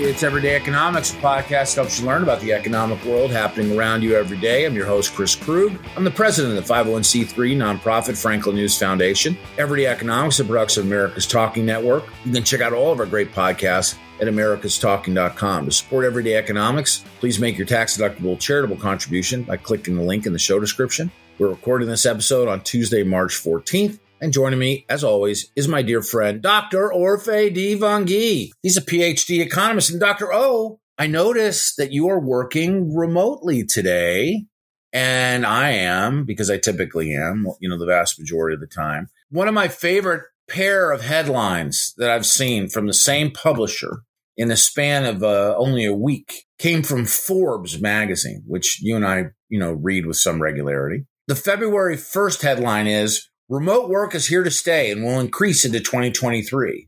It's 0.00 0.22
Everyday 0.22 0.54
Economics, 0.54 1.12
a 1.12 1.16
podcast 1.16 1.74
helps 1.74 1.98
you 1.98 2.06
learn 2.06 2.22
about 2.22 2.40
the 2.40 2.52
economic 2.52 3.04
world 3.04 3.32
happening 3.32 3.76
around 3.76 4.04
you 4.04 4.14
every 4.14 4.36
day. 4.36 4.64
I'm 4.64 4.76
your 4.76 4.86
host, 4.86 5.12
Chris 5.12 5.34
Krug. 5.34 5.76
I'm 5.96 6.04
the 6.04 6.10
president 6.12 6.56
of 6.56 6.64
the 6.64 6.72
501c3 6.72 7.56
nonprofit 7.56 8.16
Franklin 8.16 8.54
News 8.54 8.78
Foundation. 8.78 9.36
Everyday 9.58 9.86
Economics, 9.86 10.38
a 10.38 10.44
production 10.44 10.82
of 10.82 10.86
America's 10.86 11.26
Talking 11.26 11.66
Network. 11.66 12.04
You 12.24 12.32
can 12.32 12.44
check 12.44 12.60
out 12.60 12.72
all 12.72 12.92
of 12.92 13.00
our 13.00 13.06
great 13.06 13.32
podcasts 13.32 13.96
at 14.20 14.28
americastalking.com. 14.28 15.64
To 15.64 15.72
support 15.72 16.04
Everyday 16.04 16.36
Economics, 16.36 17.04
please 17.18 17.40
make 17.40 17.58
your 17.58 17.66
tax-deductible 17.66 18.38
charitable 18.38 18.76
contribution 18.76 19.42
by 19.42 19.56
clicking 19.56 19.96
the 19.96 20.04
link 20.04 20.26
in 20.26 20.32
the 20.32 20.38
show 20.38 20.60
description. 20.60 21.10
We're 21.40 21.48
recording 21.48 21.88
this 21.88 22.06
episode 22.06 22.46
on 22.46 22.60
Tuesday, 22.60 23.02
March 23.02 23.32
14th. 23.32 23.98
And 24.20 24.32
joining 24.32 24.58
me, 24.58 24.84
as 24.88 25.04
always, 25.04 25.50
is 25.54 25.68
my 25.68 25.82
dear 25.82 26.02
friend, 26.02 26.42
Dr. 26.42 26.90
Orphe 26.90 27.54
Divounguy. 27.54 28.50
He's 28.62 28.76
a 28.76 28.82
PhD 28.82 29.40
economist. 29.40 29.90
And 29.90 30.00
Dr. 30.00 30.32
O, 30.32 30.80
I 30.98 31.06
noticed 31.06 31.76
that 31.76 31.92
you 31.92 32.08
are 32.08 32.18
working 32.18 32.96
remotely 32.96 33.64
today. 33.64 34.46
And 34.92 35.46
I 35.46 35.70
am, 35.70 36.24
because 36.24 36.50
I 36.50 36.58
typically 36.58 37.14
am, 37.14 37.46
you 37.60 37.68
know, 37.68 37.78
the 37.78 37.86
vast 37.86 38.18
majority 38.18 38.54
of 38.54 38.60
the 38.60 38.66
time. 38.66 39.08
One 39.30 39.46
of 39.46 39.54
my 39.54 39.68
favorite 39.68 40.24
pair 40.48 40.90
of 40.90 41.02
headlines 41.02 41.94
that 41.98 42.10
I've 42.10 42.26
seen 42.26 42.68
from 42.68 42.86
the 42.86 42.94
same 42.94 43.30
publisher 43.30 44.02
in 44.36 44.48
the 44.48 44.56
span 44.56 45.04
of 45.04 45.22
uh, 45.22 45.54
only 45.56 45.84
a 45.84 45.94
week 45.94 46.46
came 46.58 46.82
from 46.82 47.04
Forbes 47.04 47.80
magazine, 47.80 48.42
which 48.46 48.80
you 48.80 48.96
and 48.96 49.06
I, 49.06 49.26
you 49.48 49.60
know, 49.60 49.72
read 49.72 50.06
with 50.06 50.16
some 50.16 50.40
regularity. 50.40 51.04
The 51.28 51.36
February 51.36 51.96
1st 51.96 52.42
headline 52.42 52.86
is 52.86 53.28
Remote 53.50 53.88
work 53.88 54.14
is 54.14 54.26
here 54.26 54.42
to 54.42 54.50
stay 54.50 54.90
and 54.90 55.02
will 55.02 55.20
increase 55.20 55.64
into 55.64 55.80
2023. 55.80 56.86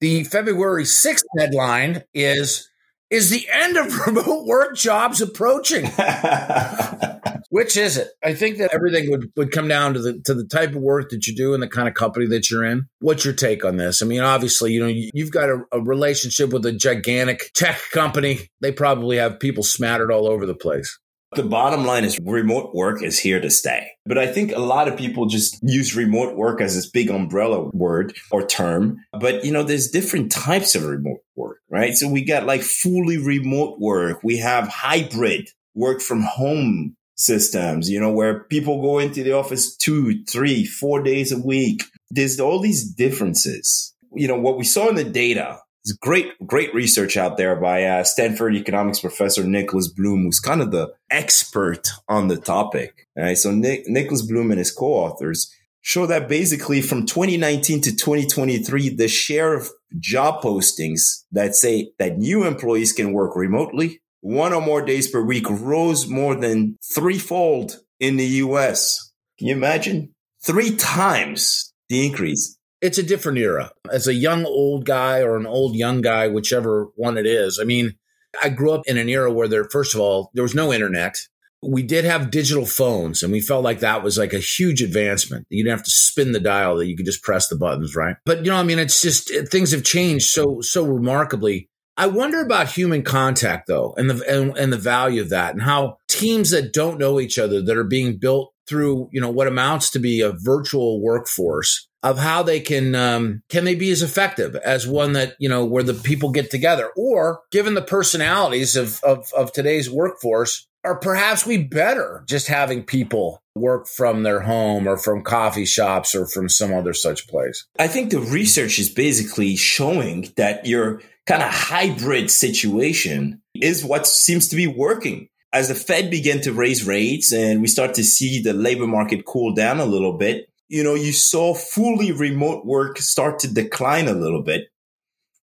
The 0.00 0.22
February 0.22 0.84
6th 0.84 1.24
headline 1.36 2.04
is 2.14 2.70
Is 3.10 3.28
the 3.30 3.48
end 3.52 3.76
of 3.76 3.98
remote 4.06 4.46
work 4.46 4.76
jobs 4.76 5.20
approaching? 5.20 5.86
Which 7.50 7.76
is 7.76 7.96
it? 7.96 8.10
I 8.22 8.34
think 8.34 8.58
that 8.58 8.72
everything 8.72 9.10
would, 9.10 9.32
would 9.36 9.50
come 9.50 9.66
down 9.66 9.94
to 9.94 10.00
the 10.00 10.20
to 10.26 10.34
the 10.34 10.46
type 10.46 10.76
of 10.76 10.76
work 10.76 11.10
that 11.10 11.26
you 11.26 11.34
do 11.34 11.54
and 11.54 11.62
the 11.62 11.66
kind 11.66 11.88
of 11.88 11.94
company 11.94 12.26
that 12.28 12.48
you're 12.52 12.64
in. 12.64 12.86
What's 13.00 13.24
your 13.24 13.34
take 13.34 13.64
on 13.64 13.76
this? 13.76 14.00
I 14.00 14.06
mean, 14.06 14.20
obviously, 14.20 14.72
you 14.72 14.80
know, 14.80 15.08
you've 15.12 15.32
got 15.32 15.48
a, 15.48 15.64
a 15.72 15.80
relationship 15.80 16.52
with 16.52 16.64
a 16.66 16.72
gigantic 16.72 17.50
tech 17.52 17.80
company. 17.92 18.48
They 18.60 18.70
probably 18.70 19.16
have 19.16 19.40
people 19.40 19.64
smattered 19.64 20.12
all 20.12 20.28
over 20.28 20.46
the 20.46 20.54
place. 20.54 20.99
The 21.36 21.44
bottom 21.44 21.84
line 21.84 22.04
is 22.04 22.18
remote 22.24 22.74
work 22.74 23.04
is 23.04 23.20
here 23.20 23.40
to 23.40 23.50
stay. 23.50 23.92
But 24.04 24.18
I 24.18 24.26
think 24.26 24.50
a 24.50 24.58
lot 24.58 24.88
of 24.88 24.96
people 24.96 25.26
just 25.26 25.60
use 25.62 25.94
remote 25.94 26.36
work 26.36 26.60
as 26.60 26.74
this 26.74 26.90
big 26.90 27.08
umbrella 27.08 27.70
word 27.72 28.16
or 28.32 28.44
term. 28.44 28.98
But, 29.12 29.44
you 29.44 29.52
know, 29.52 29.62
there's 29.62 29.90
different 29.90 30.32
types 30.32 30.74
of 30.74 30.84
remote 30.84 31.20
work, 31.36 31.58
right? 31.68 31.94
So 31.94 32.08
we 32.08 32.24
got 32.24 32.46
like 32.46 32.62
fully 32.62 33.16
remote 33.16 33.78
work. 33.78 34.24
We 34.24 34.38
have 34.38 34.66
hybrid 34.66 35.50
work 35.74 36.00
from 36.00 36.22
home 36.22 36.96
systems, 37.14 37.88
you 37.88 38.00
know, 38.00 38.10
where 38.10 38.44
people 38.44 38.82
go 38.82 38.98
into 38.98 39.22
the 39.22 39.32
office 39.32 39.76
two, 39.76 40.24
three, 40.24 40.64
four 40.64 41.00
days 41.00 41.30
a 41.30 41.38
week. 41.38 41.84
There's 42.10 42.40
all 42.40 42.60
these 42.60 42.92
differences. 42.92 43.94
You 44.12 44.26
know, 44.26 44.38
what 44.38 44.58
we 44.58 44.64
saw 44.64 44.88
in 44.88 44.96
the 44.96 45.04
data 45.04 45.60
there's 45.84 45.96
great, 45.96 46.32
great 46.46 46.74
research 46.74 47.16
out 47.16 47.36
there 47.36 47.56
by 47.56 47.84
uh, 47.84 48.04
Stanford 48.04 48.54
economics 48.54 49.00
professor 49.00 49.44
Nicholas 49.44 49.88
Bloom, 49.88 50.24
who's 50.24 50.40
kind 50.40 50.60
of 50.60 50.70
the 50.70 50.92
expert 51.10 51.88
on 52.08 52.28
the 52.28 52.36
topic. 52.36 53.08
Right? 53.16 53.36
So 53.36 53.50
Nick, 53.50 53.86
Nicholas 53.86 54.22
Bloom 54.22 54.50
and 54.50 54.58
his 54.58 54.70
co-authors 54.70 55.54
show 55.82 56.06
that 56.06 56.28
basically 56.28 56.82
from 56.82 57.06
2019 57.06 57.80
to 57.82 57.96
2023, 57.96 58.90
the 58.90 59.08
share 59.08 59.54
of 59.54 59.70
job 59.98 60.42
postings 60.42 61.24
that 61.32 61.54
say 61.54 61.92
that 61.98 62.18
new 62.18 62.44
employees 62.44 62.92
can 62.92 63.12
work 63.12 63.34
remotely 63.34 64.00
one 64.20 64.52
or 64.52 64.60
more 64.60 64.82
days 64.82 65.08
per 65.08 65.22
week 65.22 65.46
rose 65.48 66.06
more 66.06 66.34
than 66.34 66.76
threefold 66.94 67.80
in 67.98 68.16
the 68.16 68.26
US. 68.26 69.12
Can 69.38 69.48
you 69.48 69.54
imagine? 69.54 70.14
Three 70.44 70.76
times 70.76 71.72
the 71.88 72.06
increase 72.06 72.58
it's 72.80 72.98
a 72.98 73.02
different 73.02 73.38
era. 73.38 73.72
As 73.90 74.06
a 74.06 74.14
young 74.14 74.44
old 74.44 74.86
guy 74.86 75.20
or 75.20 75.36
an 75.36 75.46
old 75.46 75.76
young 75.76 76.00
guy, 76.00 76.28
whichever 76.28 76.88
one 76.96 77.18
it 77.18 77.26
is. 77.26 77.58
I 77.60 77.64
mean, 77.64 77.94
I 78.42 78.48
grew 78.48 78.72
up 78.72 78.82
in 78.86 78.96
an 78.96 79.08
era 79.08 79.32
where 79.32 79.48
there, 79.48 79.64
first 79.64 79.94
of 79.94 80.00
all, 80.00 80.30
there 80.34 80.42
was 80.42 80.54
no 80.54 80.72
internet. 80.72 81.16
We 81.62 81.82
did 81.82 82.06
have 82.06 82.30
digital 82.30 82.64
phones, 82.64 83.22
and 83.22 83.30
we 83.30 83.40
felt 83.40 83.64
like 83.64 83.80
that 83.80 84.02
was 84.02 84.16
like 84.16 84.32
a 84.32 84.38
huge 84.38 84.82
advancement. 84.82 85.46
You 85.50 85.62
didn't 85.62 85.76
have 85.76 85.84
to 85.84 85.90
spin 85.90 86.32
the 86.32 86.40
dial; 86.40 86.76
that 86.76 86.86
you 86.86 86.96
could 86.96 87.04
just 87.04 87.22
press 87.22 87.48
the 87.48 87.56
buttons, 87.56 87.94
right? 87.94 88.16
But 88.24 88.46
you 88.46 88.50
know, 88.50 88.56
I 88.56 88.62
mean, 88.62 88.78
it's 88.78 89.02
just 89.02 89.30
things 89.50 89.72
have 89.72 89.84
changed 89.84 90.28
so 90.28 90.62
so 90.62 90.86
remarkably. 90.86 91.68
I 91.98 92.06
wonder 92.06 92.40
about 92.40 92.70
human 92.70 93.02
contact, 93.02 93.66
though, 93.66 93.92
and 93.98 94.08
the 94.08 94.24
and, 94.26 94.56
and 94.56 94.72
the 94.72 94.78
value 94.78 95.20
of 95.20 95.28
that, 95.30 95.52
and 95.52 95.62
how 95.62 95.98
teams 96.08 96.48
that 96.50 96.72
don't 96.72 96.98
know 96.98 97.20
each 97.20 97.38
other 97.38 97.60
that 97.60 97.76
are 97.76 97.84
being 97.84 98.16
built 98.16 98.54
through 98.66 99.10
you 99.12 99.20
know 99.20 99.30
what 99.30 99.46
amounts 99.46 99.90
to 99.90 99.98
be 99.98 100.22
a 100.22 100.32
virtual 100.32 101.02
workforce 101.02 101.89
of 102.02 102.18
how 102.18 102.42
they 102.42 102.60
can 102.60 102.94
um, 102.94 103.42
can 103.48 103.64
they 103.64 103.74
be 103.74 103.90
as 103.90 104.02
effective 104.02 104.56
as 104.56 104.86
one 104.86 105.12
that 105.12 105.36
you 105.38 105.48
know 105.48 105.64
where 105.64 105.82
the 105.82 105.94
people 105.94 106.30
get 106.30 106.50
together? 106.50 106.90
Or 106.96 107.40
given 107.50 107.74
the 107.74 107.82
personalities 107.82 108.76
of, 108.76 109.02
of, 109.04 109.32
of 109.36 109.52
today's 109.52 109.90
workforce 109.90 110.66
are 110.82 110.98
perhaps 110.98 111.44
we 111.44 111.58
better 111.58 112.24
just 112.26 112.48
having 112.48 112.82
people 112.82 113.42
work 113.54 113.86
from 113.86 114.22
their 114.22 114.40
home 114.40 114.86
or 114.86 114.96
from 114.96 115.22
coffee 115.22 115.66
shops 115.66 116.14
or 116.14 116.26
from 116.26 116.48
some 116.48 116.72
other 116.72 116.94
such 116.94 117.28
place? 117.28 117.66
I 117.78 117.88
think 117.88 118.10
the 118.10 118.20
research 118.20 118.78
is 118.78 118.88
basically 118.88 119.56
showing 119.56 120.32
that 120.36 120.66
your 120.66 121.02
kind 121.26 121.42
of 121.42 121.50
hybrid 121.50 122.30
situation 122.30 123.42
is 123.54 123.84
what 123.84 124.06
seems 124.06 124.48
to 124.48 124.56
be 124.56 124.66
working. 124.66 125.28
As 125.52 125.68
the 125.68 125.74
fed 125.74 126.10
began 126.10 126.40
to 126.42 126.52
raise 126.52 126.86
rates 126.86 127.32
and 127.32 127.60
we 127.60 127.66
start 127.66 127.94
to 127.94 128.04
see 128.04 128.40
the 128.40 128.52
labor 128.52 128.86
market 128.86 129.24
cool 129.26 129.52
down 129.52 129.80
a 129.80 129.84
little 129.84 130.12
bit 130.12 130.49
you 130.70 130.84
know, 130.84 130.94
you 130.94 131.12
saw 131.12 131.52
fully 131.52 132.12
remote 132.12 132.64
work 132.64 132.98
start 132.98 133.40
to 133.40 133.52
decline 133.52 134.06
a 134.06 134.14
little 134.14 134.42
bit. 134.42 134.68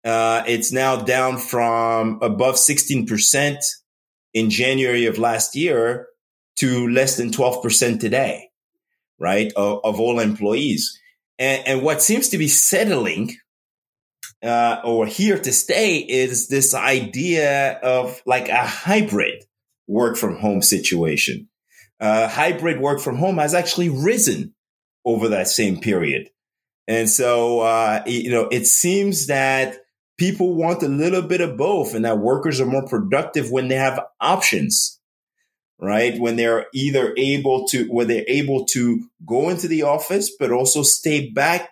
Uh, 0.03 0.41
it's 0.47 0.71
now 0.71 0.95
down 0.95 1.37
from 1.37 2.17
above 2.23 2.55
16% 2.55 3.57
in 4.33 4.49
January 4.49 5.05
of 5.05 5.19
last 5.19 5.55
year 5.55 6.07
to 6.55 6.87
less 6.89 7.17
than 7.17 7.29
12% 7.29 7.99
today, 7.99 8.49
right? 9.19 9.53
Of, 9.55 9.81
of 9.83 9.99
all 9.99 10.19
employees. 10.19 10.99
And, 11.37 11.67
and, 11.67 11.81
what 11.83 12.01
seems 12.01 12.29
to 12.29 12.39
be 12.39 12.47
settling, 12.47 13.35
uh, 14.41 14.81
or 14.83 15.05
here 15.05 15.37
to 15.37 15.51
stay 15.51 15.97
is 15.97 16.47
this 16.47 16.73
idea 16.73 17.73
of 17.83 18.19
like 18.25 18.49
a 18.49 18.65
hybrid 18.65 19.43
work 19.87 20.17
from 20.17 20.37
home 20.37 20.63
situation. 20.63 21.47
Uh, 21.99 22.27
hybrid 22.27 22.79
work 22.79 22.99
from 22.99 23.17
home 23.17 23.37
has 23.37 23.53
actually 23.53 23.89
risen 23.89 24.55
over 25.05 25.29
that 25.29 25.47
same 25.47 25.79
period. 25.79 26.29
And 26.87 27.09
so, 27.09 27.61
uh, 27.61 28.03
you 28.05 28.31
know, 28.31 28.47
it 28.51 28.65
seems 28.65 29.27
that 29.27 29.77
people 30.17 30.55
want 30.55 30.83
a 30.83 30.87
little 30.87 31.21
bit 31.21 31.41
of 31.41 31.57
both 31.57 31.93
and 31.93 32.05
that 32.05 32.19
workers 32.19 32.59
are 32.59 32.65
more 32.65 32.85
productive 32.85 33.49
when 33.49 33.67
they 33.67 33.75
have 33.75 33.99
options, 34.19 34.99
right? 35.79 36.19
When 36.19 36.35
they're 36.35 36.67
either 36.73 37.13
able 37.17 37.65
to, 37.67 37.85
when 37.85 38.07
they're 38.07 38.25
able 38.27 38.65
to 38.67 39.07
go 39.25 39.49
into 39.49 39.67
the 39.67 39.83
office, 39.83 40.31
but 40.37 40.51
also 40.51 40.83
stay 40.83 41.29
back 41.29 41.69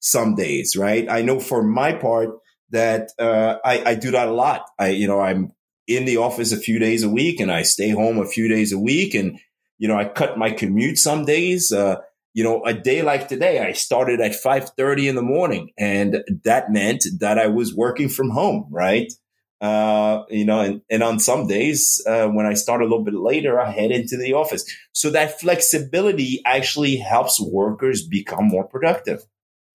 some 0.00 0.34
days, 0.34 0.76
right? 0.76 1.08
I 1.08 1.22
know 1.22 1.40
for 1.40 1.62
my 1.62 1.92
part 1.92 2.30
that, 2.70 3.10
uh, 3.18 3.56
I, 3.64 3.90
I 3.90 3.94
do 3.94 4.10
that 4.10 4.28
a 4.28 4.32
lot. 4.32 4.66
I, 4.78 4.88
you 4.88 5.06
know, 5.06 5.20
I'm 5.20 5.52
in 5.86 6.04
the 6.04 6.18
office 6.18 6.52
a 6.52 6.58
few 6.58 6.78
days 6.78 7.02
a 7.02 7.08
week 7.08 7.40
and 7.40 7.50
I 7.50 7.62
stay 7.62 7.90
home 7.90 8.18
a 8.18 8.26
few 8.26 8.48
days 8.48 8.72
a 8.72 8.78
week 8.78 9.14
and, 9.14 9.38
you 9.78 9.88
know, 9.88 9.96
I 9.96 10.04
cut 10.04 10.36
my 10.36 10.50
commute 10.50 10.98
some 10.98 11.24
days. 11.24 11.72
Uh, 11.72 11.96
you 12.34 12.44
know, 12.44 12.64
a 12.64 12.74
day 12.74 13.02
like 13.02 13.28
today, 13.28 13.60
I 13.60 13.72
started 13.72 14.20
at 14.20 14.32
5.30 14.32 15.08
in 15.08 15.14
the 15.14 15.22
morning 15.22 15.70
and 15.78 16.22
that 16.44 16.70
meant 16.70 17.04
that 17.20 17.38
I 17.38 17.46
was 17.48 17.74
working 17.74 18.08
from 18.08 18.30
home, 18.30 18.66
right? 18.70 19.12
Uh, 19.60 20.22
you 20.28 20.44
know, 20.44 20.60
and, 20.60 20.82
and 20.88 21.02
on 21.02 21.18
some 21.18 21.48
days, 21.48 22.00
uh, 22.06 22.28
when 22.28 22.46
I 22.46 22.54
start 22.54 22.80
a 22.80 22.84
little 22.84 23.04
bit 23.04 23.14
later, 23.14 23.60
I 23.60 23.70
head 23.70 23.90
into 23.90 24.16
the 24.16 24.34
office. 24.34 24.64
So 24.92 25.10
that 25.10 25.40
flexibility 25.40 26.40
actually 26.44 26.96
helps 26.96 27.40
workers 27.40 28.06
become 28.06 28.46
more 28.46 28.68
productive. 28.68 29.24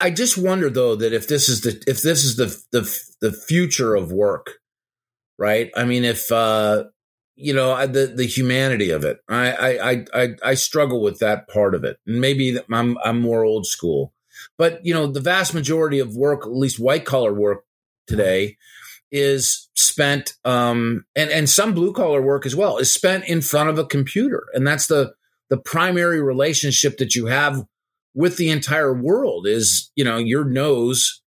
I 0.00 0.10
just 0.10 0.38
wonder 0.38 0.70
though 0.70 0.96
that 0.96 1.12
if 1.12 1.28
this 1.28 1.48
is 1.48 1.60
the 1.60 1.82
if 1.86 2.02
this 2.02 2.24
is 2.24 2.36
the 2.36 2.46
the 2.72 3.00
the 3.20 3.32
future 3.32 3.94
of 3.94 4.12
work, 4.12 4.58
right? 5.38 5.70
I 5.76 5.84
mean, 5.84 6.04
if 6.04 6.32
uh, 6.32 6.84
you 7.36 7.54
know 7.54 7.86
the 7.86 8.06
the 8.06 8.26
humanity 8.26 8.90
of 8.90 9.04
it. 9.04 9.18
I 9.28 9.52
I 9.52 10.04
I 10.14 10.28
I 10.42 10.54
struggle 10.54 11.02
with 11.02 11.18
that 11.18 11.48
part 11.48 11.74
of 11.74 11.84
it. 11.84 11.98
Maybe 12.06 12.58
I'm 12.72 12.96
I'm 13.04 13.20
more 13.20 13.44
old 13.44 13.66
school, 13.66 14.12
but 14.56 14.84
you 14.84 14.94
know 14.94 15.06
the 15.06 15.20
vast 15.20 15.54
majority 15.54 15.98
of 15.98 16.16
work, 16.16 16.46
at 16.46 16.52
least 16.52 16.78
white 16.78 17.04
collar 17.04 17.32
work 17.32 17.64
today, 18.06 18.56
is 19.10 19.68
spent 19.74 20.34
um 20.44 21.04
and 21.16 21.30
and 21.30 21.48
some 21.48 21.74
blue 21.74 21.92
collar 21.92 22.22
work 22.22 22.46
as 22.46 22.56
well 22.56 22.78
is 22.78 22.92
spent 22.92 23.24
in 23.24 23.40
front 23.40 23.68
of 23.68 23.78
a 23.78 23.86
computer, 23.86 24.46
and 24.54 24.66
that's 24.66 24.86
the 24.86 25.14
the 25.50 25.58
primary 25.58 26.22
relationship 26.22 26.98
that 26.98 27.14
you 27.14 27.26
have 27.26 27.64
with 28.14 28.36
the 28.36 28.50
entire 28.50 28.94
world 28.94 29.46
is 29.46 29.90
you 29.96 30.04
know 30.04 30.18
your 30.18 30.44
nose 30.44 31.20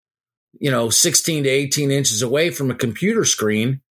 you 0.59 0.71
know, 0.71 0.89
16 0.89 1.43
to 1.43 1.49
18 1.49 1.91
inches 1.91 2.21
away 2.21 2.49
from 2.49 2.71
a 2.71 2.75
computer 2.75 3.25
screen 3.25 3.81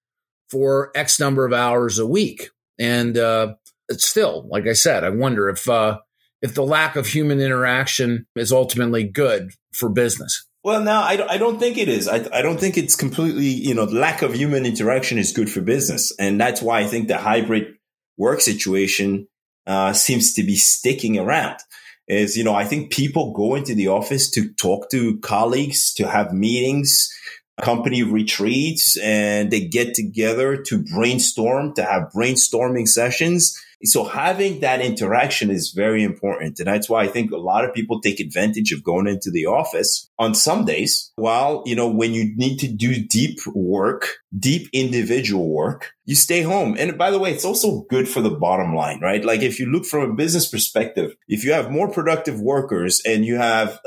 for 0.50 0.90
X 0.94 1.20
number 1.20 1.44
of 1.44 1.52
hours 1.52 1.98
a 1.98 2.06
week. 2.06 2.50
And 2.78 3.16
uh, 3.16 3.54
still, 3.92 4.46
like 4.50 4.66
I 4.66 4.74
said, 4.74 5.04
I 5.04 5.10
wonder 5.10 5.48
if 5.48 5.68
uh, 5.68 5.98
if 6.42 6.54
the 6.54 6.64
lack 6.64 6.96
of 6.96 7.06
human 7.06 7.40
interaction 7.40 8.26
is 8.34 8.52
ultimately 8.52 9.04
good 9.04 9.52
for 9.72 9.88
business. 9.88 10.46
Well, 10.62 10.82
no, 10.82 10.92
I, 10.92 11.24
I 11.30 11.38
don't 11.38 11.60
think 11.60 11.78
it 11.78 11.88
is. 11.88 12.08
I, 12.08 12.26
I 12.32 12.42
don't 12.42 12.58
think 12.58 12.76
it's 12.76 12.96
completely, 12.96 13.46
you 13.46 13.72
know, 13.72 13.86
the 13.86 14.00
lack 14.00 14.22
of 14.22 14.34
human 14.34 14.66
interaction 14.66 15.16
is 15.16 15.30
good 15.30 15.48
for 15.48 15.60
business. 15.60 16.12
And 16.18 16.40
that's 16.40 16.60
why 16.60 16.80
I 16.80 16.86
think 16.86 17.06
the 17.06 17.18
hybrid 17.18 17.76
work 18.16 18.40
situation 18.40 19.28
uh, 19.64 19.92
seems 19.92 20.32
to 20.32 20.42
be 20.42 20.56
sticking 20.56 21.18
around. 21.18 21.58
Is, 22.08 22.36
you 22.36 22.44
know, 22.44 22.54
I 22.54 22.64
think 22.64 22.92
people 22.92 23.32
go 23.32 23.54
into 23.54 23.74
the 23.74 23.88
office 23.88 24.30
to 24.32 24.52
talk 24.54 24.90
to 24.90 25.18
colleagues, 25.20 25.92
to 25.94 26.08
have 26.08 26.32
meetings, 26.32 27.08
company 27.62 28.02
retreats, 28.02 28.98
and 28.98 29.50
they 29.50 29.66
get 29.66 29.94
together 29.94 30.56
to 30.56 30.82
brainstorm, 30.82 31.74
to 31.74 31.84
have 31.84 32.10
brainstorming 32.14 32.88
sessions 32.88 33.58
so 33.84 34.04
having 34.04 34.60
that 34.60 34.80
interaction 34.80 35.50
is 35.50 35.70
very 35.70 36.02
important. 36.02 36.58
And 36.58 36.66
that's 36.66 36.88
why 36.88 37.02
I 37.02 37.08
think 37.08 37.30
a 37.30 37.36
lot 37.36 37.64
of 37.64 37.74
people 37.74 38.00
take 38.00 38.20
advantage 38.20 38.72
of 38.72 38.82
going 38.82 39.06
into 39.06 39.30
the 39.30 39.46
office 39.46 40.08
on 40.18 40.34
some 40.34 40.64
days. 40.64 41.12
While, 41.16 41.62
you 41.66 41.76
know, 41.76 41.88
when 41.88 42.14
you 42.14 42.34
need 42.36 42.58
to 42.60 42.68
do 42.68 43.02
deep 43.02 43.38
work, 43.54 44.18
deep 44.36 44.68
individual 44.72 45.50
work, 45.50 45.92
you 46.04 46.14
stay 46.14 46.42
home. 46.42 46.76
And 46.78 46.96
by 46.96 47.10
the 47.10 47.18
way, 47.18 47.32
it's 47.32 47.44
also 47.44 47.82
good 47.90 48.08
for 48.08 48.22
the 48.22 48.30
bottom 48.30 48.74
line, 48.74 49.00
right? 49.00 49.24
Like 49.24 49.42
if 49.42 49.60
you 49.60 49.66
look 49.66 49.84
from 49.84 50.10
a 50.10 50.14
business 50.14 50.48
perspective, 50.48 51.14
if 51.28 51.44
you 51.44 51.52
have 51.52 51.70
more 51.70 51.90
productive 51.90 52.40
workers 52.40 53.02
and 53.04 53.24
you 53.24 53.36
have 53.36 53.78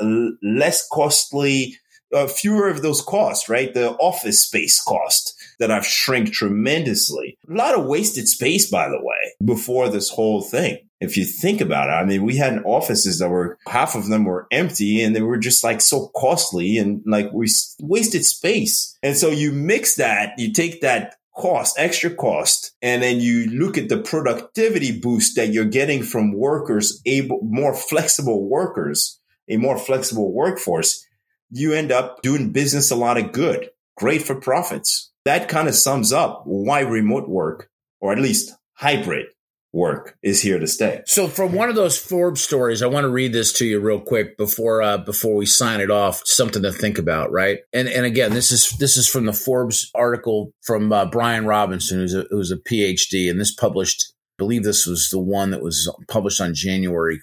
less 0.42 0.86
costly 0.88 1.76
uh, 2.14 2.26
fewer 2.26 2.68
of 2.68 2.82
those 2.82 3.02
costs, 3.02 3.48
right? 3.48 3.72
The 3.72 3.92
office 3.92 4.42
space 4.42 4.82
cost 4.82 5.36
that 5.58 5.70
I've 5.70 5.86
shrunk 5.86 6.32
tremendously. 6.32 7.38
A 7.48 7.52
lot 7.52 7.78
of 7.78 7.86
wasted 7.86 8.28
space, 8.28 8.70
by 8.70 8.88
the 8.88 9.00
way, 9.00 9.34
before 9.44 9.88
this 9.88 10.10
whole 10.10 10.42
thing. 10.42 10.78
If 11.00 11.16
you 11.16 11.24
think 11.24 11.60
about 11.60 11.88
it, 11.88 11.92
I 11.92 12.04
mean, 12.04 12.24
we 12.24 12.36
had 12.36 12.62
offices 12.64 13.18
that 13.18 13.30
were 13.30 13.56
half 13.66 13.94
of 13.94 14.08
them 14.08 14.24
were 14.24 14.46
empty 14.50 15.02
and 15.02 15.16
they 15.16 15.22
were 15.22 15.38
just 15.38 15.64
like 15.64 15.80
so 15.80 16.10
costly 16.14 16.76
and 16.76 17.02
like 17.06 17.32
we 17.32 17.48
wasted 17.80 18.24
space. 18.24 18.98
And 19.02 19.16
so 19.16 19.30
you 19.30 19.52
mix 19.52 19.96
that, 19.96 20.38
you 20.38 20.52
take 20.52 20.82
that 20.82 21.16
cost, 21.34 21.78
extra 21.78 22.10
cost, 22.10 22.72
and 22.82 23.02
then 23.02 23.20
you 23.20 23.46
look 23.46 23.78
at 23.78 23.88
the 23.88 23.96
productivity 23.96 24.98
boost 24.98 25.36
that 25.36 25.52
you're 25.52 25.64
getting 25.64 26.02
from 26.02 26.32
workers, 26.32 27.00
able, 27.06 27.40
more 27.42 27.74
flexible 27.74 28.46
workers, 28.46 29.18
a 29.48 29.56
more 29.56 29.78
flexible 29.78 30.32
workforce 30.32 31.06
you 31.50 31.72
end 31.72 31.92
up 31.92 32.22
doing 32.22 32.50
business 32.50 32.90
a 32.90 32.96
lot 32.96 33.18
of 33.18 33.32
good, 33.32 33.70
great 33.96 34.22
for 34.22 34.34
profits. 34.34 35.10
That 35.24 35.48
kind 35.48 35.68
of 35.68 35.74
sums 35.74 36.12
up 36.12 36.42
why 36.46 36.80
remote 36.80 37.28
work, 37.28 37.70
or 38.00 38.12
at 38.12 38.18
least 38.18 38.52
hybrid 38.74 39.26
work 39.72 40.16
is 40.22 40.42
here 40.42 40.58
to 40.58 40.66
stay. 40.66 41.02
So 41.06 41.28
from 41.28 41.52
one 41.52 41.68
of 41.68 41.74
those 41.74 41.98
Forbes 41.98 42.40
stories, 42.40 42.82
I 42.82 42.86
want 42.86 43.04
to 43.04 43.10
read 43.10 43.32
this 43.32 43.52
to 43.54 43.66
you 43.66 43.80
real 43.80 44.00
quick 44.00 44.36
before 44.36 44.82
uh, 44.82 44.98
before 44.98 45.34
we 45.34 45.46
sign 45.46 45.80
it 45.80 45.90
off. 45.90 46.22
Something 46.24 46.62
to 46.62 46.72
think 46.72 46.98
about, 46.98 47.30
right? 47.30 47.58
And 47.72 47.88
and 47.88 48.04
again, 48.04 48.32
this 48.32 48.50
is 48.52 48.70
this 48.78 48.96
is 48.96 49.08
from 49.08 49.26
the 49.26 49.32
Forbes 49.32 49.90
article 49.94 50.52
from 50.62 50.92
uh, 50.92 51.06
Bryan 51.06 51.46
Robinson, 51.46 51.98
who's 51.98 52.14
a 52.14 52.26
who's 52.30 52.50
a 52.50 52.56
PhD, 52.56 53.30
and 53.30 53.40
this 53.40 53.54
published. 53.54 54.12
I 54.38 54.42
believe 54.42 54.64
this 54.64 54.86
was 54.86 55.10
the 55.10 55.20
one 55.20 55.50
that 55.50 55.62
was 55.62 55.92
published 56.08 56.40
on 56.40 56.54
January 56.54 57.20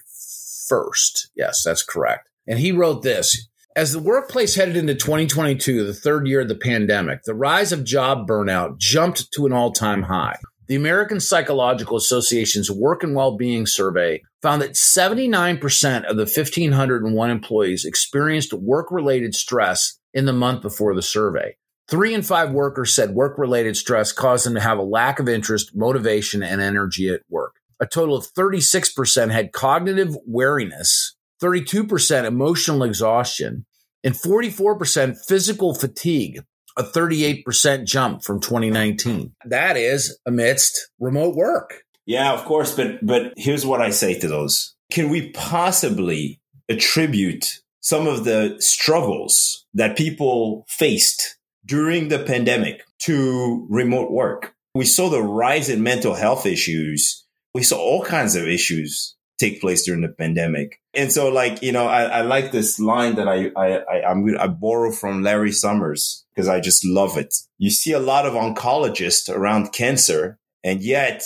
first. 0.68 1.30
Yes, 1.34 1.64
that's 1.64 1.82
correct. 1.82 2.28
And 2.46 2.58
he 2.58 2.70
wrote 2.72 3.02
this. 3.02 3.48
As 3.78 3.92
the 3.92 4.00
workplace 4.00 4.56
headed 4.56 4.76
into 4.76 4.96
2022, 4.96 5.86
the 5.86 5.94
third 5.94 6.26
year 6.26 6.40
of 6.40 6.48
the 6.48 6.56
pandemic, 6.56 7.22
the 7.22 7.32
rise 7.32 7.70
of 7.70 7.84
job 7.84 8.26
burnout 8.26 8.76
jumped 8.78 9.30
to 9.34 9.46
an 9.46 9.52
all 9.52 9.70
time 9.70 10.02
high. 10.02 10.36
The 10.66 10.74
American 10.74 11.20
Psychological 11.20 11.96
Association's 11.96 12.72
Work 12.72 13.04
and 13.04 13.14
Well-Being 13.14 13.66
Survey 13.66 14.22
found 14.42 14.62
that 14.62 14.72
79% 14.72 16.10
of 16.10 16.16
the 16.16 16.24
1,501 16.24 17.30
employees 17.30 17.84
experienced 17.84 18.52
work-related 18.52 19.36
stress 19.36 19.96
in 20.12 20.24
the 20.24 20.32
month 20.32 20.60
before 20.60 20.96
the 20.96 21.00
survey. 21.00 21.54
Three 21.86 22.14
in 22.14 22.22
five 22.22 22.50
workers 22.50 22.92
said 22.92 23.10
work-related 23.10 23.76
stress 23.76 24.10
caused 24.10 24.44
them 24.44 24.54
to 24.54 24.60
have 24.60 24.78
a 24.78 24.82
lack 24.82 25.20
of 25.20 25.28
interest, 25.28 25.76
motivation, 25.76 26.42
and 26.42 26.60
energy 26.60 27.10
at 27.10 27.20
work. 27.30 27.60
A 27.78 27.86
total 27.86 28.16
of 28.16 28.26
36% 28.36 29.30
had 29.30 29.52
cognitive 29.52 30.16
weariness, 30.26 31.14
32% 31.40 32.24
emotional 32.24 32.82
exhaustion, 32.82 33.66
and 34.04 34.14
44% 34.14 35.16
physical 35.26 35.74
fatigue, 35.74 36.42
a 36.76 36.82
38% 36.82 37.84
jump 37.84 38.22
from 38.22 38.40
2019. 38.40 39.32
That 39.46 39.76
is 39.76 40.18
amidst 40.26 40.90
remote 41.00 41.34
work. 41.34 41.82
Yeah, 42.06 42.32
of 42.32 42.44
course, 42.46 42.74
but 42.74 43.04
but 43.04 43.34
here's 43.36 43.66
what 43.66 43.82
I 43.82 43.90
say 43.90 44.18
to 44.18 44.28
those. 44.28 44.74
Can 44.90 45.10
we 45.10 45.30
possibly 45.32 46.40
attribute 46.68 47.60
some 47.80 48.06
of 48.06 48.24
the 48.24 48.56
struggles 48.60 49.66
that 49.74 49.98
people 49.98 50.64
faced 50.68 51.36
during 51.66 52.08
the 52.08 52.18
pandemic 52.18 52.82
to 53.00 53.66
remote 53.68 54.10
work? 54.10 54.54
We 54.74 54.86
saw 54.86 55.10
the 55.10 55.22
rise 55.22 55.68
in 55.68 55.82
mental 55.82 56.14
health 56.14 56.46
issues. 56.46 57.26
We 57.52 57.62
saw 57.62 57.76
all 57.76 58.04
kinds 58.04 58.36
of 58.36 58.46
issues 58.48 59.16
take 59.38 59.60
place 59.60 59.84
during 59.84 60.02
the 60.02 60.08
pandemic. 60.08 60.80
And 60.94 61.12
so 61.12 61.28
like, 61.28 61.62
you 61.62 61.72
know, 61.72 61.86
I, 61.86 62.04
I 62.04 62.20
like 62.22 62.50
this 62.50 62.78
line 62.78 63.14
that 63.16 63.28
I, 63.28 63.50
I, 63.56 63.78
I, 63.78 64.10
I'm, 64.10 64.26
I 64.38 64.48
borrow 64.48 64.90
from 64.90 65.22
Larry 65.22 65.52
Summers 65.52 66.24
because 66.34 66.48
I 66.48 66.60
just 66.60 66.84
love 66.84 67.16
it. 67.16 67.34
You 67.56 67.70
see 67.70 67.92
a 67.92 68.00
lot 68.00 68.26
of 68.26 68.34
oncologists 68.34 69.32
around 69.32 69.72
cancer 69.72 70.38
and 70.64 70.82
yet 70.82 71.22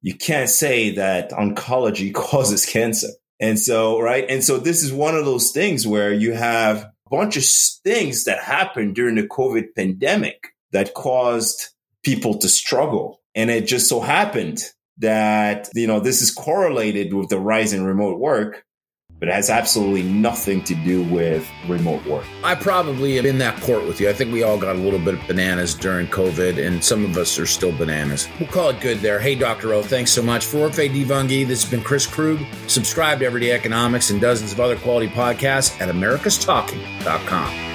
you 0.00 0.14
can't 0.14 0.48
say 0.48 0.94
that 0.94 1.30
oncology 1.30 2.14
causes 2.14 2.64
cancer. 2.64 3.08
And 3.40 3.58
so, 3.58 4.00
right. 4.00 4.24
And 4.28 4.42
so 4.42 4.58
this 4.58 4.82
is 4.82 4.92
one 4.92 5.14
of 5.14 5.24
those 5.24 5.50
things 5.52 5.86
where 5.86 6.12
you 6.12 6.32
have 6.32 6.78
a 6.78 6.92
bunch 7.10 7.36
of 7.36 7.44
things 7.44 8.24
that 8.24 8.42
happened 8.42 8.94
during 8.94 9.14
the 9.14 9.26
COVID 9.26 9.74
pandemic 9.76 10.48
that 10.72 10.94
caused 10.94 11.68
people 12.04 12.38
to 12.38 12.48
struggle. 12.48 13.20
And 13.34 13.50
it 13.50 13.66
just 13.66 13.88
so 13.88 14.00
happened 14.00 14.62
that, 14.98 15.68
you 15.74 15.86
know, 15.86 16.00
this 16.00 16.22
is 16.22 16.30
correlated 16.30 17.12
with 17.14 17.28
the 17.28 17.38
rise 17.38 17.72
in 17.72 17.84
remote 17.84 18.18
work, 18.18 18.64
but 19.18 19.28
it 19.28 19.34
has 19.34 19.50
absolutely 19.50 20.02
nothing 20.04 20.62
to 20.64 20.74
do 20.74 21.02
with 21.04 21.48
remote 21.66 22.04
work. 22.06 22.24
I 22.44 22.54
probably 22.54 23.18
am 23.18 23.26
in 23.26 23.38
that 23.38 23.60
court 23.60 23.84
with 23.86 24.00
you. 24.00 24.08
I 24.08 24.12
think 24.12 24.32
we 24.32 24.42
all 24.42 24.58
got 24.58 24.76
a 24.76 24.78
little 24.78 24.98
bit 24.98 25.14
of 25.14 25.26
bananas 25.26 25.74
during 25.74 26.06
COVID, 26.06 26.64
and 26.64 26.82
some 26.82 27.04
of 27.04 27.16
us 27.16 27.38
are 27.38 27.46
still 27.46 27.72
bananas. 27.72 28.28
We'll 28.38 28.48
call 28.48 28.70
it 28.70 28.80
good 28.80 28.98
there. 28.98 29.18
Hey, 29.18 29.34
Dr. 29.34 29.74
O, 29.74 29.82
thanks 29.82 30.12
so 30.12 30.22
much. 30.22 30.44
For 30.46 30.68
Orphe 30.68 30.88
Divounguy, 30.88 31.46
this 31.46 31.62
has 31.62 31.70
been 31.70 31.82
Chris 31.82 32.06
Krug. 32.06 32.38
Subscribe 32.68 33.18
to 33.20 33.26
Everyday 33.26 33.52
Economics 33.52 34.10
and 34.10 34.20
dozens 34.20 34.52
of 34.52 34.60
other 34.60 34.76
quality 34.76 35.08
podcasts 35.08 35.80
at 35.80 35.88
americastalking.com. 35.88 37.67